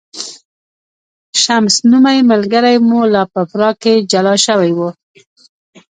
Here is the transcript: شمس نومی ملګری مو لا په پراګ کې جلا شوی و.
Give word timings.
شمس 1.41 1.75
نومی 1.91 2.17
ملګری 2.31 2.75
مو 2.87 2.99
لا 3.13 3.23
په 3.33 3.41
پراګ 3.51 3.75
کې 3.83 3.93
جلا 4.11 4.35
شوی 4.45 4.71
و. 4.77 4.79